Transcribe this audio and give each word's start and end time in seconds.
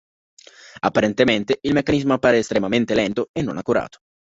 Apparentemente 0.81 1.59
il 1.61 1.73
meccanismo 1.73 2.15
appare 2.15 2.39
estremamente 2.39 2.95
lento 2.95 3.29
e 3.33 3.43
non 3.43 3.59
accurato. 3.59 3.99